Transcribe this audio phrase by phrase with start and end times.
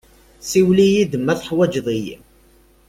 [0.49, 2.15] Siwel-iyi-d ma teḥwaǧeḍ-iyi.